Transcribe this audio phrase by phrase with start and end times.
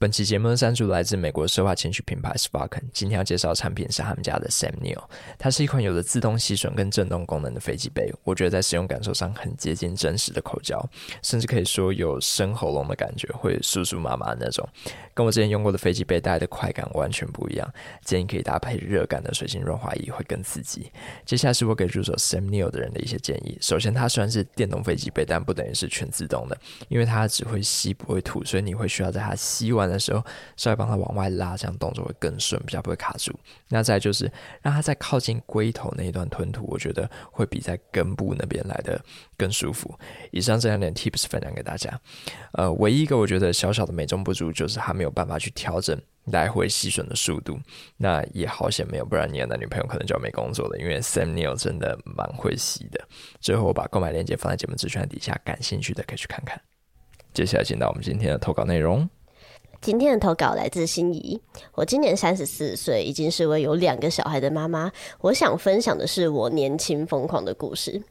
[0.00, 2.82] 本期节目的赞助来自美国奢华情趣品牌 Sparken。
[2.92, 5.02] 今天要介绍的产品是他们家的 Sam Neil，
[5.36, 8.08] 它是一款有着自动吸吮跟震动功能的飞机杯。
[8.22, 10.80] 我觉得在使用感受上很接近真实的口交，
[11.20, 14.68] 甚至可以说有生喉咙的感觉，会酥酥麻麻的那种，
[15.14, 17.68] 跟我之前用过的飞机杯带来的快感完全不一样。
[18.04, 20.92] 建议可以搭配热感的水性润滑液，会更刺激。
[21.26, 23.58] 接下来是我给入手 Sam Neil 的人的一些建议。
[23.60, 26.56] 首先，它虽然是电动飞机杯，但不等于是全自动的，
[26.86, 30.24] 因为它只会吸不会吐，所以你会需要在它吸完的时候，
[30.56, 33.32] 稍微帮它往外拉，这样动作会更顺，比较不会卡住。
[33.68, 34.30] 那再就是
[34.62, 39.00] 让它在靠近龟头那一段吞吐，我觉得会比在根部那边来的
[39.36, 39.94] 更舒服。
[40.30, 41.98] 以上这两点 tips 分享给大家。
[42.52, 47.58] 呃，唯一一个我觉得小小的美中不足，就是它没有办法去调整来回吸吮的速度。
[47.96, 53.02] 那也好险没有，不然你的男女朋友可能就要没工作了，因为 Sam Neil 真的蛮会吸的。
[53.40, 56.60] 最后我把购买链接放在节目资讯底下，感兴趣的可以去看看。
[57.34, 59.08] 接下来进到我们今天的投稿内容。
[59.80, 61.40] 今天的投稿来自心仪。
[61.74, 64.90] 我今年三十四岁，已经是位有两个小孩的妈妈。
[65.20, 68.02] 我想分享的是我年轻疯狂的故事。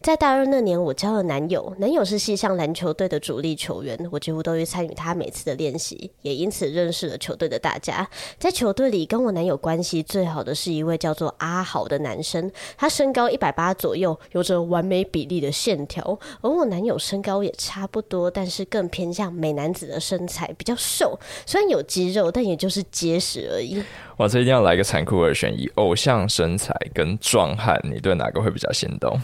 [0.00, 8.08] 在大二那年，我交了男友，男友是系上篮球队的主力球员，我几乎都会参与他每次的练习，也因此认识了球队的大家。
[8.38, 21.15] 在球队里，跟我男友关系最好的是一位叫做阿豪的男生，他身高一百八左右，有着完美比例的线条，而我男友身高也差不多，但是更偏向美男子的身材，比较瘦。
[21.44, 23.82] 虽然有肌肉，但也就是结实而已。
[24.18, 29.20] 哇，这一定要来个残酷二选一：偶像身材跟壮汉，你对哪个会比较心动？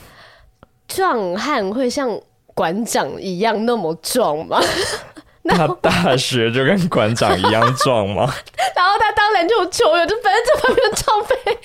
[0.89, 2.21] 壮汉会像
[2.55, 4.61] 馆长一样那么壮吗？
[5.49, 8.33] 他大学就跟馆长一样壮吗？
[8.77, 11.59] 然后他当篮球球员就反正这方面的装备。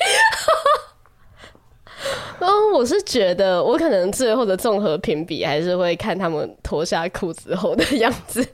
[2.39, 8.48] 嗯， 我是觉得我可能最后的综合评比还是会看他们脱下裤子后的样子。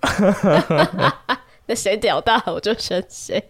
[1.65, 3.43] 那谁屌大我就选谁。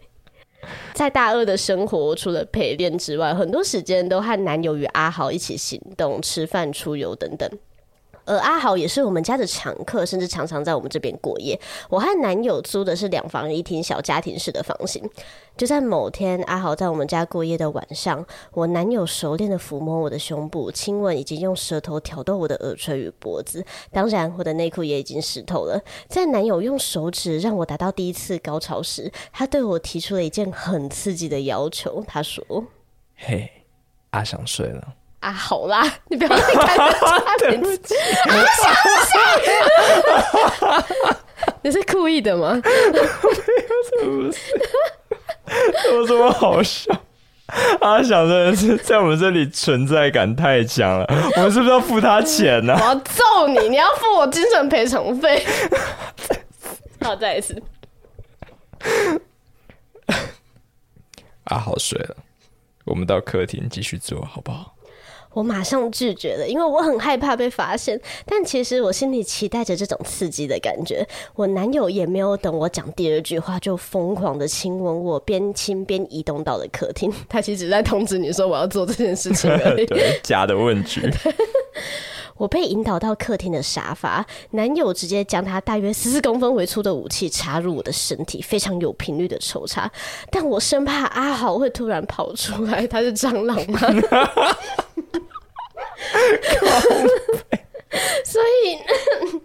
[0.93, 7.49] 在大二的生活，除了陪练之外，很多时间都和男友与阿豪一起行动、吃饭、出游等等。
[8.25, 11.59] 而阿豪也是我们家的常客，甚至常常在我们这边过夜。
[11.89, 15.03] 我和男友租的是两房一厅小家庭式的房型。
[15.55, 23.63] 就在某天，阿豪在我们家过夜的晚上，我男友熟练的抚摸我的胸部、亲吻，以及用舌头挑逗我的耳垂与脖子。
[23.91, 25.79] 当然，我的内裤也已经湿透了。
[26.07, 32.03] 在男友用手指让我达到第一次高潮时，他对我提出了一件很刺激的要求。
[32.07, 32.43] 他说
[33.15, 33.51] ：“嘿，
[34.09, 37.95] 阿想睡了。”啊，好啦， 你不要再看他名字。
[40.65, 40.85] 啊，
[41.63, 42.61] 你是故意的吗？
[42.61, 42.69] 没
[44.03, 46.93] 有，是我怎么好笑？
[47.79, 51.05] 阿翔真的是在我们这里存在感太强了，
[51.37, 52.73] 我们是不是要付他钱呢？
[52.73, 52.79] 啊？
[52.81, 53.69] 我要揍你！
[53.69, 55.45] 你要付我精神赔偿费。
[57.01, 57.61] 好，再一次。
[61.45, 62.15] 阿豪睡了，
[62.85, 64.73] 我们到客厅继续做好不好？
[65.33, 67.99] 我马上拒绝了，因为我很害怕被发现。
[68.25, 71.05] 但其实我心里期待着这种刺激的感觉。
[71.35, 77.11] 我男友也没有等我讲第二句话，就疯狂的亲吻我，边亲边移动到了客厅。
[77.27, 79.85] 他其实在通知你说我要做这件事情而已。
[79.89, 81.01] 对，假的问句。
[82.35, 89.89] 我被引导到客厅的沙发，男友直接将他大约十四公分为粗的武器插入我的身体，非常有频率的抽插。
[90.31, 93.79] 但我生怕阿豪会突然跑出来，他是蟑螂吗？
[98.25, 99.43] 所以。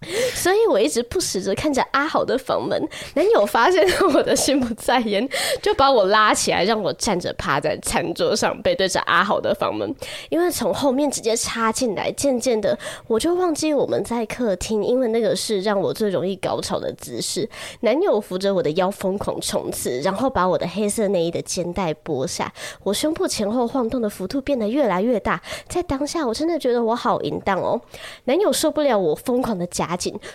[0.34, 5.28] 所以我一直不时着看着阿豪的房门，男友发现我的心不在焉，
[5.60, 9.92] 就把我拉起来，让我站着趴在餐桌上，背对着阿豪的房门。
[10.28, 17.50] 因为从后面直接插进来，渐渐的我就忘记我们在客厅，因为那个是让我最容易高潮的姿势。
[17.80, 22.52] 男友扶着我的腰疯狂冲刺，然后把我的黑色内衣的肩带剥下，
[22.84, 25.42] 我胸部前后晃动的幅度变得越来越大。
[25.68, 27.80] 在当下，我真的觉得我好淫荡哦。
[28.26, 29.87] 男友受不了我疯狂的夹。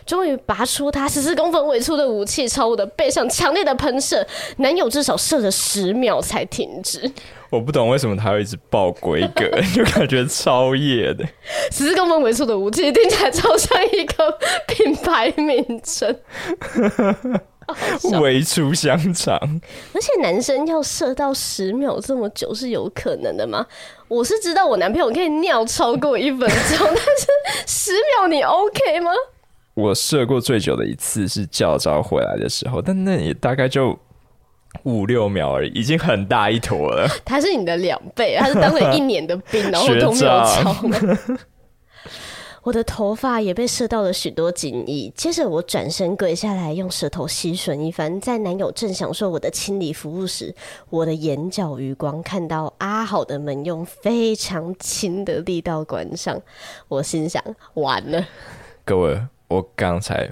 [0.05, 4.25] 终于拔出他十四公分尾粗的武器，朝我的背上强烈的喷射。
[4.57, 7.11] 男友至少射了十秒才停止。
[7.49, 9.43] 我不懂为什么他会一直爆规格，
[9.75, 11.23] 就感觉超野的。
[11.71, 16.15] 十四公分尾粗的武器听起来超像一个品牌名称。
[18.21, 19.37] 为粗香肠。
[19.93, 23.65] 而且男生要射到十秒这么久是有可能的吗？
[24.09, 27.27] 我是知道我男朋友可以尿超过一分钟， 但是
[27.67, 29.11] 十秒你 OK 吗？
[29.73, 33.97] 我射过最久的一次是教招回来的时候，但那也大概就
[34.83, 37.07] 五六秒而已，已经很大一坨了。
[37.25, 40.75] 他是你的两倍，他是当了一年的兵，然后都没有超。
[42.63, 45.11] 我的头发也被射到了许多精液。
[45.13, 48.21] 接着我转身跪下来，用舌头吸吮一番。
[48.21, 50.55] 在男友正享受我的清理服务时，
[50.89, 56.41] 我的眼角余光看到阿好的门用非常轻的力道关上。
[56.87, 57.43] 我心想：
[57.73, 58.25] 完了。
[58.85, 59.19] 各位，
[59.53, 60.27] 我刚才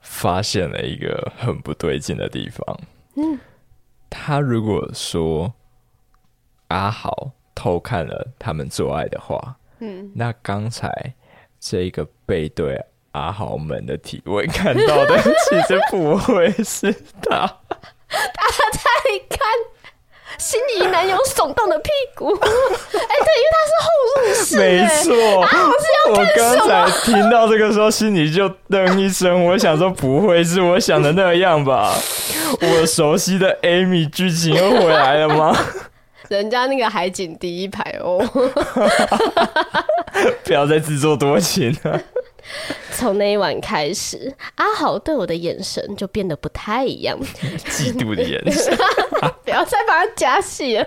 [0.00, 2.80] 发现了一个很不对劲的地方。
[3.14, 3.38] 嗯，
[4.10, 5.54] 他如果说
[6.66, 11.14] 阿豪偷看了他们做爱的话，嗯，那刚才
[11.60, 17.46] 这个背对阿豪们的体位看到的，其实不会是他。
[20.38, 22.50] 心仪男友耸动的屁股， 哎、欸，
[22.92, 25.42] 对，因为他是后入式，没错。
[25.42, 25.48] 啊，
[26.10, 31.92] 我刚才听到这个时候，心里就噔一声，我想说不会是我想的那样吧？
[32.62, 35.56] 我熟悉的 Amy 剧情又回来了吗？
[36.28, 38.18] 人家那个海景第一排哦，
[40.44, 42.00] 不要再自作多情了。
[42.98, 47.16] 从那一晚开始，阿豪对我的眼神就变得不太一样，
[47.70, 48.76] 嫉妒的眼神。
[49.44, 50.86] 不要再把它加戏了。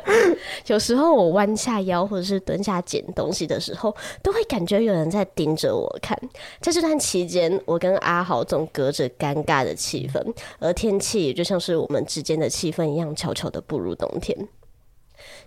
[0.68, 6.18] 有时候我弯下腰或者是蹲下捡东西的时候，都会感觉有人在盯着我看。
[6.60, 10.22] 在这段期间，我跟阿豪总隔着尴尬的气氛，
[10.60, 14.38] 而天气也就像是我们之间的气氛一样，悄悄的步入冬天。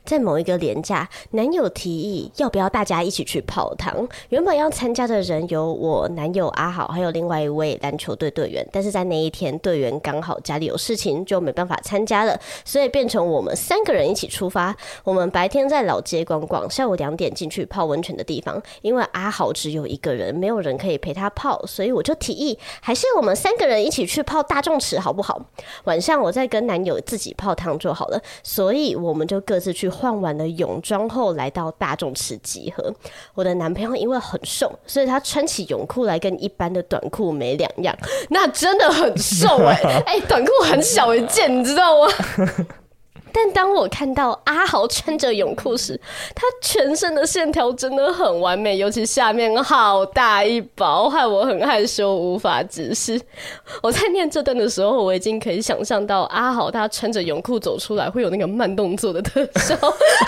[0.05, 4.07] 在某一个连假，男友提议要不要大家一起去泡汤。
[4.29, 8.67] 原本要参加的人有我男友阿豪，还有另外一位篮球队队员。
[8.71, 14.77] 但是在那一天，队员刚好家里有事情，就没办法参加了，所以变成我们三个人一起出发。
[15.05, 18.63] 我们白天在老街逛逛，下午两点进去泡温泉的地方。
[18.83, 25.41] 因为阿豪只有一个人，没有人可以陪他泡，所以我就提议，还是我们三个人一起去泡大众池好不好？
[25.85, 28.21] 晚上我再跟男友自己泡汤就好了。
[28.43, 29.94] 所以我们就各自去。
[29.95, 32.93] 换完了泳装后，来到大众池集合。
[33.35, 37.97] 我的男朋友因为很瘦，所以他穿起泳裤来跟一般的短裤没两样。
[38.29, 42.09] 那真的很瘦哎、欸、 哎、欸，短裤很小一件，你知道吗？
[43.37, 46.01] 但当我看到阿豪穿着泳裤时，
[46.37, 53.21] 他全身的线条真的很完美，尤其下面好大一包，害我很害羞，无法直视。
[53.83, 59.77] 我在念这段的时候，我已经可以想象到阿豪他穿着泳裤走出来，会有那个慢动作的特效，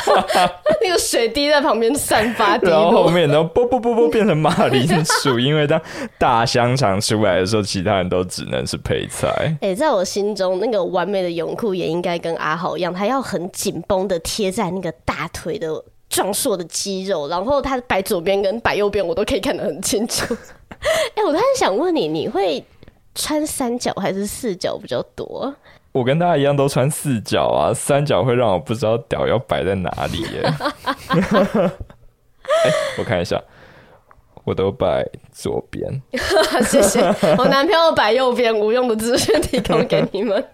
[0.82, 5.80] 那个水滴在旁边散发滴落，然后后面然后啵啵啵啵变成马铃薯，因为当
[6.18, 9.28] 大香肠出来的时候，其他人都只能是配菜。
[9.60, 12.95] 哎、 欸，在我心中，那个完美的泳裤也应该跟阿豪一样。
[12.96, 20.34] 还要很紧绷的贴在那个大腿的壮硕的肌肉，然后他摆左边跟摆右边，我都可以看得很清楚。
[21.14, 22.64] 哎、欸，我突然想问你，你会
[23.14, 25.54] 穿三角还是四角比较多？
[25.93, 30.42] 我跟大家一样都穿四角啊，三角会让我不知道屌要摆在哪里耶。
[31.10, 33.42] 哎、欸，我看一下，
[34.44, 36.02] 我都摆左边。
[36.69, 37.00] 谢谢，
[37.38, 40.44] 我男朋友摆右边，无用的资讯提供给你们。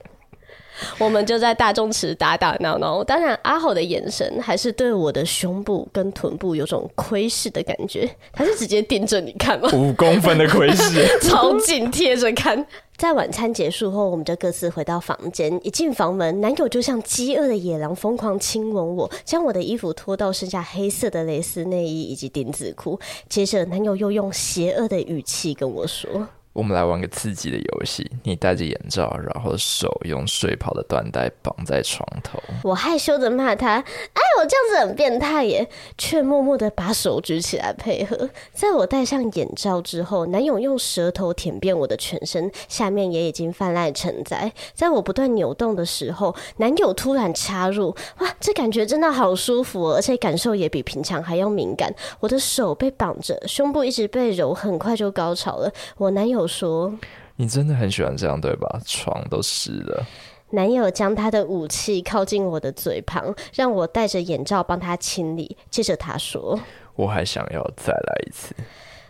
[0.98, 9.68] 我们就在大众池打打闹闹，当然阿豪的眼神还是对我的胸部跟臀部有种窥视的感觉，他是直接盯着你看吗？
[9.72, 12.66] 五公分的窥视， 超紧贴着看。
[12.96, 15.58] 在晚餐结束后，我们就各自回到房间。
[15.66, 23.00] 一进房门，男友就像饥饿的野狼疯狂亲吻我，将我的衣服脱到剩下黑色的蕾丝内衣以及丁字裤。
[23.28, 26.28] 接着，男友又用邪恶的语气跟我说。
[26.52, 28.10] 我们来玩个刺激的游戏。
[28.24, 32.38] 你戴着眼罩，然后手用睡袍的缎带绑在床头。
[32.62, 33.76] 我害羞的骂他
[34.12, 35.66] ：“哎，我这样子很变态耶！”
[35.96, 38.28] 却默默的把手举起来配合。
[38.52, 44.52] 在我戴上眼罩之后，男友用舌头舔遍我的全身，下面也已经泛滥成灾。
[44.74, 51.90] 在我不断扭动的时候，男友突然插入， 哇，这感觉真的好舒服哦，而且感受也比平常还要敏感。
[52.20, 55.72] 我的手被绑着，胸部一直被揉，很快就高潮了。
[55.96, 56.41] 我男友。
[56.42, 56.92] 我说
[57.36, 58.80] ：“你真的很喜欢这样，对吧？
[58.84, 60.04] 床都湿了。”
[60.50, 65.56] 男友将他的武器靠近我的嘴旁，让我戴着眼罩帮他清理。
[65.70, 66.58] 接着他说
[66.96, 68.54] ：“我还想要再来一次。”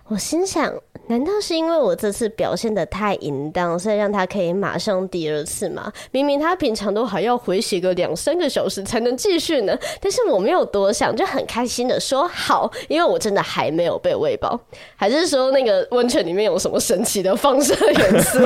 [0.09, 0.73] 我心想。
[1.09, 5.92] 难道是因为我这次表现的太淫荡，所以让他可以马上第二次吗？
[6.12, 9.76] 明明他平常都还要回血个两三个小时才能继续呢。
[10.00, 14.59] 但是我没有多想，就很开心的说好，因为我真的还没有被喂饱。
[14.94, 18.38] 还是说那个温泉里面有什么神奇的放射元素？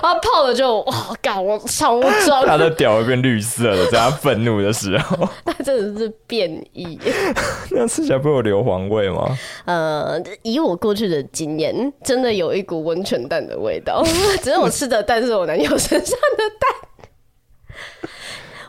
[0.00, 2.44] 他， 泡了就哇，搞我超脏！
[2.46, 6.98] 他的屌会变绿色的，在他愤怒的时候， 那真的是变异。
[7.70, 9.38] 那吃起来不会有硫磺味吗？
[9.66, 11.92] 呃，以我过去的经验。
[12.04, 14.02] 真的有一股温泉蛋的味道，
[14.42, 16.70] 只是我吃的蛋是我男友身上的蛋。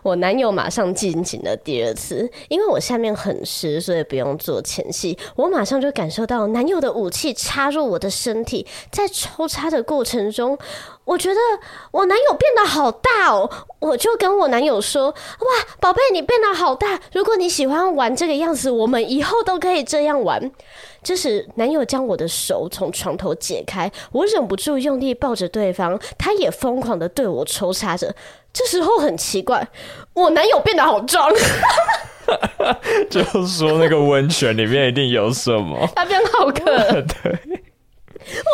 [0.02, 5.18] 我男友马上进行了第二次，因为我下面很湿，所以不用做前戏。
[5.36, 10.58] 我马上就感受到男友的武器插入我的身体，在抽插的过程中，
[11.10, 11.40] 我觉得
[11.92, 13.50] 我男友变得好大哦。
[13.80, 15.48] 我就跟我男友说：“哇，
[15.80, 17.00] 宝贝，你变得好大！
[17.14, 20.52] 如果你喜欢玩这个样子，我们以后都可以这样玩。”
[21.02, 28.14] 这时，男友将我的手从床头解开，我忍不住用力抱着对方，他也疯狂的对我抽插着。
[28.52, 29.68] 这时候很奇怪，
[30.14, 31.32] 我男友变得好壮，
[33.10, 36.62] 就说那个温泉里面一定有什么， 他变好渴。
[37.24, 37.40] 对，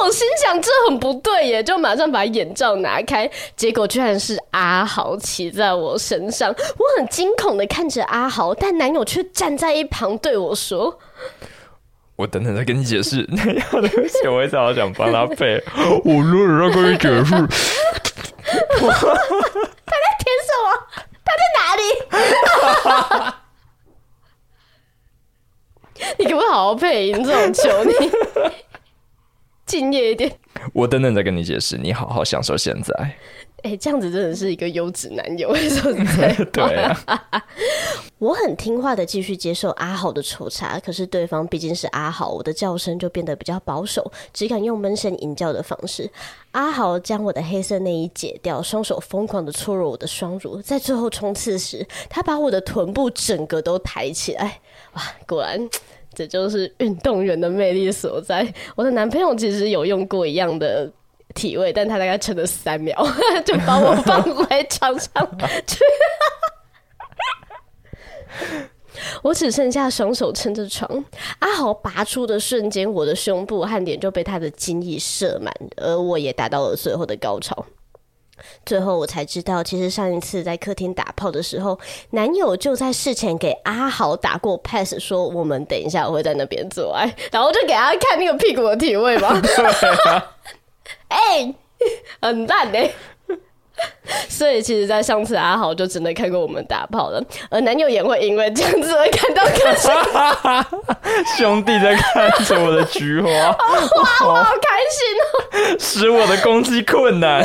[0.01, 10.99] 我心想这很不对耶，就马上把眼罩拿开，结果居然是阿豪骑在我身上，我很惊恐的看着阿豪，但男友却站在一旁对我说。
[12.15, 13.25] 我等等再跟你解释。
[13.31, 15.61] 那样的东西，我一直好想帮他背。
[16.05, 17.31] 我录了，跟你解释。
[18.45, 18.81] 他
[19.91, 20.67] 在填什么？
[21.25, 21.81] 他在哪里？
[26.19, 27.23] 你可不可以好好配音？
[27.23, 27.91] 这种求你，
[29.65, 30.31] 敬业一点。
[30.73, 31.77] 我等等再跟你解释。
[31.77, 32.93] 你好好享受现在。
[33.63, 36.45] 哎、欸，这样子真的是一个优质男友，说实在话。
[36.53, 37.23] 对啊，
[38.19, 46.07] 我很听话的继续接受阿豪的抽查，可是对方毕竟是阿豪，我的叫声就变得比较保守，只敢用闷声吟叫的方式。
[46.51, 54.59] 阿豪将我的黑色内衣解掉，双手疯狂的搓揉我的双乳，在最后冲刺时，他把我的臀部整个都抬起来。
[54.93, 55.67] 哇，果然
[56.15, 58.51] 这就是运动员的魅力所在。
[58.75, 60.91] 我的男朋友其实有用过一样的。
[61.33, 62.95] 体位，但他大概撑了三秒，
[63.43, 65.83] 就把我放回床上去。
[69.21, 71.03] 我只剩下双手撑着床。
[71.39, 77.65] 阿豪拔出的瞬间，我的胸部和脸就被他的精液射满，而我也达到了最后的高潮。
[78.65, 81.79] 最后我才知道，其实上一次在客厅打炮的时候，
[82.11, 89.39] 男友就在事前给阿豪打过 pass，说我们等一下我会在那边做爱，然后就给他看那个屁股的体位嘛。
[91.09, 91.55] 哎、欸，
[92.21, 92.79] 很烂呢！
[94.29, 99.91] 所以其实，在上次阿豪就只能看过我们打炮了，而男友也会因为这样子而感到开心。
[101.37, 103.57] 兄弟在看着我的菊花， 哇，
[104.21, 105.77] 我好开心哦！
[105.79, 107.43] 使我的攻击困难。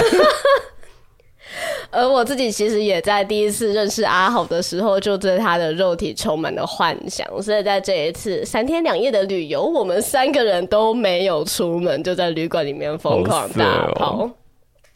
[1.91, 7.27] 而我自己其实也在第一次认识阿豪的时候，就对他的肉体充满了幻想。
[7.43, 14.31] 所以在这一次三天两夜的旅游，我们三个人都没有出门，就在旅馆里面疯狂大炮。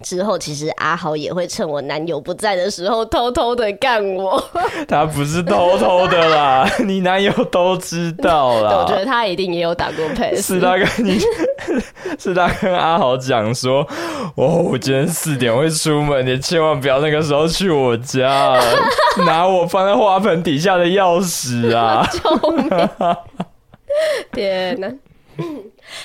[0.02, 4.42] 之后，其实阿豪也会趁我男友不在的时候偷偷的干我。
[4.88, 8.78] 他不是偷偷的啦， 你男友都知道啦。
[8.78, 10.34] 我觉得他一定也有打过配。
[10.36, 11.18] 是他跟你，
[12.18, 13.86] 是他跟阿豪讲说
[14.36, 18.60] ：“哦，我今天四点会出门，你千万不要那个时候去我家，
[19.26, 22.68] 拿我放在花盆底下的钥匙啊！”救命！
[24.32, 24.88] 天哪！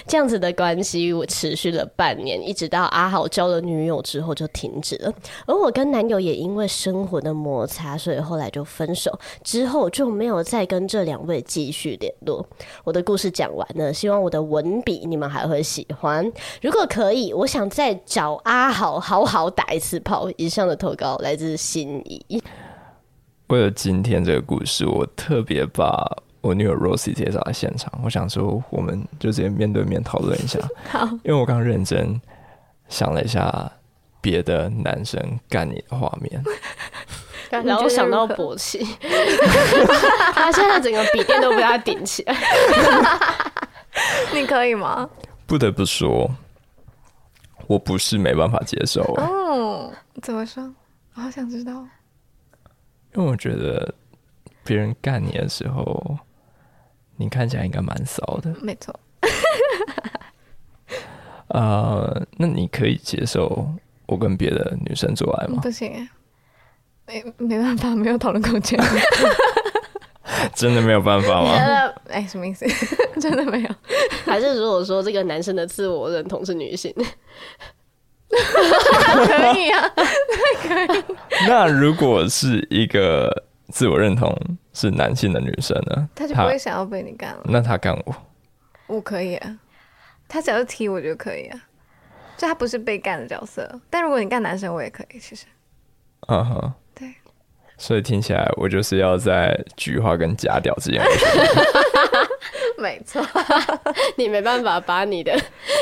[0.08, 5.14] 这样子的关系我持续了半年，一直到阿豪交了女友之后就停止了。
[5.46, 9.12] 而我跟男友也因为生活的摩擦，所以后来就分手，
[9.44, 12.46] 之后就没有再跟这两位继续联络。
[12.84, 16.32] 我的故事讲完了，希望我的文笔你们还会喜欢。
[16.62, 20.30] 如果可以，我想再找阿豪好好打一次炮。
[20.38, 22.42] 以上的投稿来自心仪。
[23.48, 26.24] 为了今天这个故事，我特别把。
[26.42, 30.58] 我女友 Rosie 介绍在现场，我想说，我们就直接面对面讨论一下。
[30.90, 32.20] 好，因为我刚认真
[32.88, 33.70] 想了一下
[34.22, 36.42] 别的男生干你的画面，
[37.52, 38.80] 然后想到勃起，
[40.34, 42.36] 他现在整个笔电都被他顶起来。
[44.34, 45.10] 你可以吗？
[45.46, 46.30] 不得不说，
[47.68, 49.04] 我不是没办法接受。
[49.16, 49.92] 哦，
[50.22, 50.74] 怎么说？
[51.16, 51.86] 我好想知道。
[53.14, 53.94] 因为我觉得
[54.64, 56.18] 别人干你的时候。
[57.20, 58.98] 你看起来应该蛮骚的，没错。
[61.50, 63.68] 呃，那你可以接受
[64.06, 65.60] 我跟别的女生做爱吗？
[65.62, 66.08] 不行，
[67.06, 68.80] 没没办法，没有讨论空间。
[70.56, 71.52] 真的没有办法吗？
[72.08, 72.66] 哎，什么意思？
[73.20, 73.70] 真的没有？
[74.26, 76.94] 还是如果说这个男生的自我认同是女性？
[78.30, 79.90] 可以啊，
[80.62, 81.04] 可以。
[81.48, 84.34] 那如果是一个自我认同？
[84.80, 87.42] 是男性的女生呢，他就不会想要被你干了。
[87.44, 88.16] 那他干我，
[88.88, 89.60] 我可以啊。
[90.28, 91.60] 他只要踢我就可以啊。
[92.38, 95.20] 就他不是被干的角色，但如果你干男生，我也可以。
[95.20, 95.46] 其实，
[96.30, 97.14] 嗯哼，对。
[97.78, 101.02] 所以听起来，我就是要在菊花跟假屌之间。
[102.80, 103.22] 没错，
[104.16, 105.38] 你没办法把你的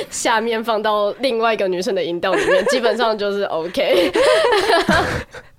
[0.10, 4.12] 下面放到另外一个女生的阴道里面，基本上就是 OK。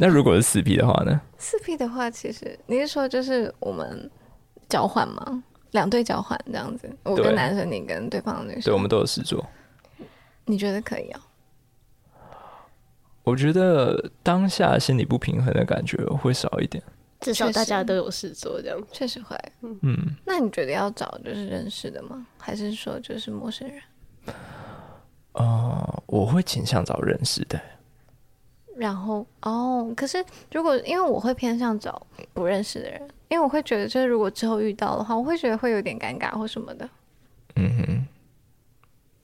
[0.00, 1.20] 那如果是四 P 的话呢？
[1.36, 4.10] 四 P 的话，其实你是说就是我们
[4.66, 5.44] 交换吗？
[5.72, 9.44] 两队交换这样子，我跟男生，你跟对方的女生，对，我们都有事做。
[10.46, 11.20] 你觉得可以啊？
[13.22, 16.82] 我觉得当下心理不平衡的感觉会少一点，
[17.20, 19.36] 至少大家都有事做，这样确实会。
[19.60, 22.26] 嗯，那你觉得要找就是认识的吗？
[22.38, 23.78] 还是说就是陌生人？
[25.32, 27.60] 啊、呃，我会倾向找认识的。
[28.80, 32.00] 然后哦，可是如果因为我会偏向找
[32.32, 36.88] 不认识的人，因为我会觉得就是如果之后遇到的话，我会觉得会有点尴尬或什么的。
[37.56, 38.06] 嗯哼。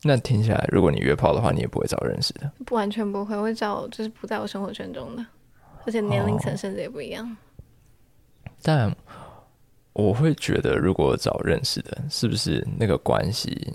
[0.03, 5.25] 那听起来，如果你约炮的话，你也不会找认识的，不完全不会，我会找就是不在我生活圈中的，
[5.87, 7.27] 而且年龄层甚至也不一样。
[7.27, 8.51] 哦。
[8.63, 8.95] 但
[9.95, 13.73] 我会觉得，如果找认识的，是不是那个关系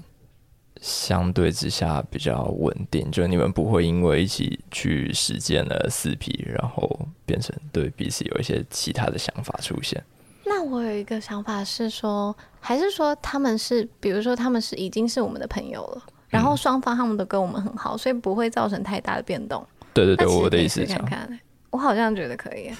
[0.82, 3.10] 相对之下比较稳定？
[3.12, 10.04] 就你们不会因为一起去实践了四 P，然后变成对彼此有一些其他的想法出现。
[10.44, 19.66] 那我有一个想法是说，还是说他们是，比如说他们是已经是我们的朋友了，嗯、然后双方他们都跟我们很好，所以不会造成太大的变动。
[19.94, 22.72] 对对对，我的意思是看看，我好像觉得可以。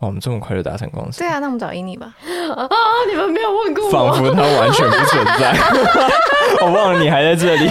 [0.00, 1.18] 哇，我们这么快就达成共识？
[1.18, 2.14] 对啊，那我们找伊妮吧。
[2.56, 2.68] 啊，
[3.08, 5.56] 你们没有问过我，仿佛他完全不存在。
[6.62, 7.68] 我忘了你还在这里。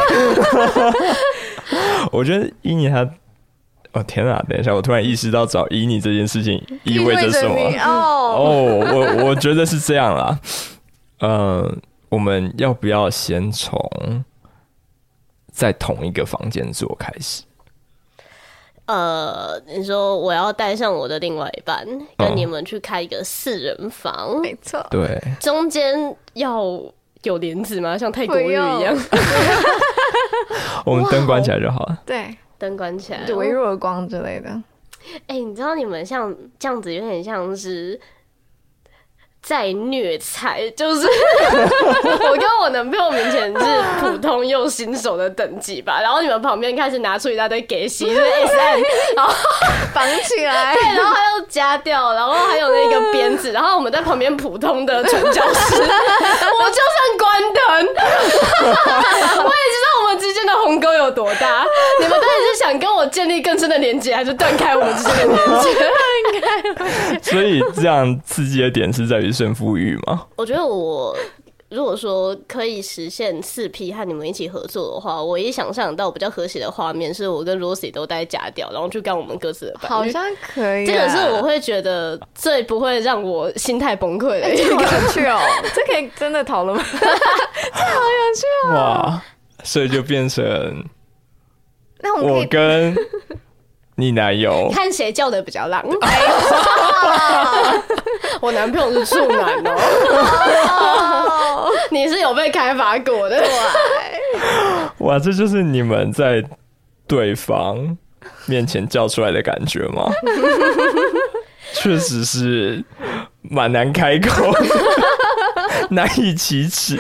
[2.12, 3.08] 我觉得伊妮他。
[3.92, 4.40] 哦天啊！
[4.48, 7.56] 等一下，我突然意识到找伊妮这件事情意味着什么？
[7.84, 10.40] 哦，哦，我我觉得是这样啦。
[11.22, 11.76] 呃，
[12.08, 14.24] 我们要不要先从
[15.52, 17.42] 在同一个房间做开始？
[18.90, 24.84] 呃，你说我要带上我的另外一半，跟你们去开一个四人房，没错。
[24.90, 26.64] 对，中间要
[27.22, 27.96] 有帘子吗？
[27.96, 28.98] 像泰国浴一样？
[30.86, 32.02] 我们灯关起来就好了。
[32.06, 32.36] 对。
[32.58, 34.50] 灯关起来，微弱的光之类的。
[35.28, 37.98] 哎、欸，你知道你们像这样子，有点像是
[39.42, 48.22] 在虐菜，就是 我跟我男朋友明显是普通又新手的等级吧，然后你们旁边开始拿出一大堆给洗，就是
[49.16, 49.34] 然后
[49.94, 57.64] 绑起来，对，然后还要夹掉，然后还有那个鞭子，然后我们在旁边普通的传教士， 我就算关灯，
[58.66, 58.76] 我也知
[59.38, 59.79] 道我们之
[60.40, 61.66] 间的鸿沟有多大。
[62.02, 65.74] 你们到底是想跟我建立更深的连接，还是断开我们之间的连接？
[65.74, 65.92] 断
[66.42, 67.20] 开。
[67.22, 70.26] 所以这样刺激的点是在于胜负欲吗？
[70.36, 71.16] 我觉得我
[71.70, 79.92] 如果说可以实现四 P 和你们一起合作的话，我一想象到比较和谐的画面，是我跟 Rosie 都带假屌，然后去干我们各自的班。
[79.92, 84.76] 好像可以，啊，这个是我会觉得最不会让我心态崩溃的一个。
[84.84, 85.40] 好有趣哦，
[85.76, 86.84] 这可以真的讨论吗？
[86.92, 88.74] 这好有趣哦！
[88.74, 89.22] 哇，
[89.64, 90.44] 所以就变成。
[92.02, 92.96] 那我，我跟
[93.96, 95.84] 你男友 看谁叫的比较浪。
[98.42, 103.44] 我男朋友是处男哦，你是有被开发过的。
[105.00, 106.42] 哇，这就是你们在
[107.06, 107.98] 对方
[108.46, 110.10] 面前叫出来的感觉吗？
[111.74, 112.82] 确实是
[113.42, 114.54] 蛮难开口，
[115.90, 116.98] 难以启齿。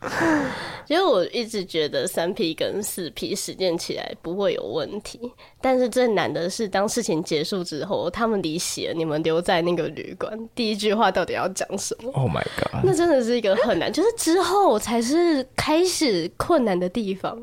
[0.86, 5.20] 其实我一直觉得三 P 跟四 P 实践起来不会有问题，
[5.60, 12.82] 但是最难的是当事情结束之后，他们离席了，你们留在那个旅馆，第一句话到底要讲什么？Oh my god！
[12.82, 17.38] 那真的是一个很难，就是之后才是开始困难的地方。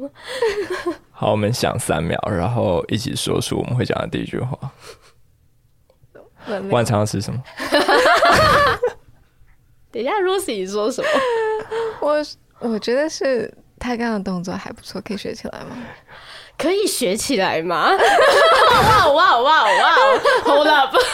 [1.11, 4.57] 好，我们想三秒，然后一起说出我们会讲的第一句话。
[6.69, 7.39] 晚餐要吃什么？
[9.91, 11.07] 等一下，Rosie 说什么？
[12.01, 12.17] 我。
[12.59, 15.77] 我觉得是他刚刚的动作还不错，可以学起来吗？
[16.57, 17.91] 可以学起来吗？
[17.93, 19.69] 哇哇哇哇
[20.43, 20.95] ！Hold up！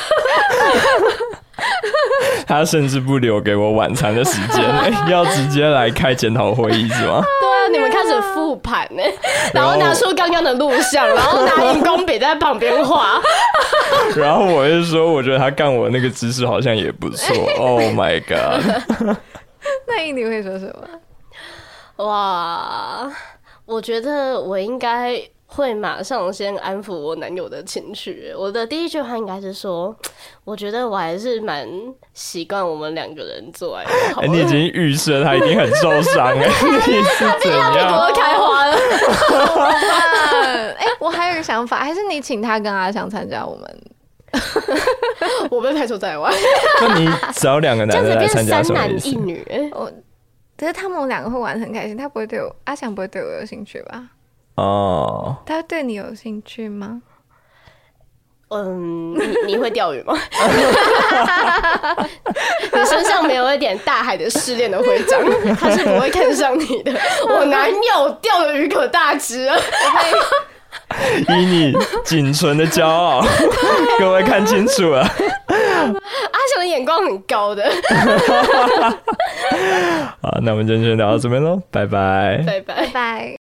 [2.47, 4.63] 他甚至不留给我晚餐的时间，
[5.10, 7.21] 要直接来开检讨会议是吗？
[7.41, 9.03] 对啊，你们开始复盘呢，
[9.53, 13.21] 然后拿出刚刚的录像，然后拿荧光笔在旁边画。
[14.15, 17.36] 然后我就说，我觉得他干我那个姿势好像也不错。
[17.58, 19.17] Oh my god！
[19.88, 20.88] 那印尼会说什么？
[22.05, 23.09] 哇，
[23.65, 28.33] 我觉得我应该会马上先安抚我男友的情绪。
[28.37, 29.95] 我的第一句话应该是说，
[30.43, 31.65] 我觉得我还是蛮
[32.13, 33.91] 习惯我们两个人做爱的。
[34.17, 37.93] 哎、欸，你已经预设他一定很受伤哎， 你是怎样？
[37.93, 38.75] 我都开花了。
[40.75, 43.81] 哎、欸，我还有一个想法，还是你请他跟阿翔参加我们，
[45.49, 46.29] 我被排除在外。
[46.81, 49.11] 那你找两个男的来参加什么意思？
[49.11, 49.62] 三男一女。
[50.63, 54.08] 可是他们两个会玩得很开心，他不会对我，阿翔不会对我有兴趣吧？
[54.56, 57.02] 哦，他对你有兴趣吗？
[58.47, 60.13] 嗯，你你会钓鱼吗？
[62.71, 65.19] 你身上没有一点大海的试炼的徽章，
[65.60, 66.93] 他是不会看上你的。
[67.28, 69.62] 我男友钓的鱼可大只了，以
[71.27, 73.25] 你仅存的骄傲，
[73.99, 75.01] 各位看清楚了。
[75.01, 75.07] 阿
[76.53, 77.63] 雄的眼光很高的。
[80.21, 83.42] 好，那我们今天就聊到这边喽，拜拜，拜拜，拜拜。